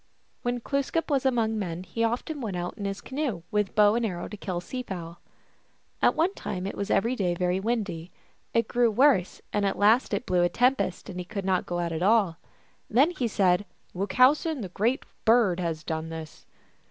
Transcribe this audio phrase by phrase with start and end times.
[0.41, 4.03] When Glooskap was among men he often went out in his canoe with bow and
[4.03, 5.21] arrows to kill sea fowl.
[5.99, 6.15] 112 THE ALGONQUIN LEGENDS.
[6.15, 8.11] At one time it was every clay very windy;
[8.51, 11.91] it grew worse; at last it blew a tempest, and he could not go out
[11.91, 12.37] at all.
[12.89, 13.63] Then he said,"
[13.95, 16.47] Wuchowsen, the Great Bird, has done this